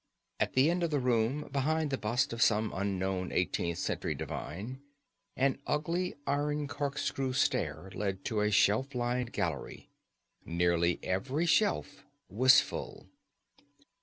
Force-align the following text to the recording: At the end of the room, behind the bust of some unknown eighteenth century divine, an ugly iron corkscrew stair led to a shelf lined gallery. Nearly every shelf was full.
At 0.39 0.53
the 0.53 0.71
end 0.71 0.81
of 0.81 0.89
the 0.89 0.97
room, 0.99 1.47
behind 1.51 1.91
the 1.91 1.97
bust 1.99 2.33
of 2.33 2.41
some 2.41 2.73
unknown 2.73 3.31
eighteenth 3.31 3.77
century 3.77 4.15
divine, 4.15 4.81
an 5.37 5.59
ugly 5.67 6.15
iron 6.25 6.67
corkscrew 6.67 7.33
stair 7.33 7.91
led 7.93 8.25
to 8.25 8.39
a 8.41 8.49
shelf 8.49 8.95
lined 8.95 9.31
gallery. 9.31 9.91
Nearly 10.43 10.99
every 11.03 11.45
shelf 11.45 12.03
was 12.29 12.61
full. 12.61 13.09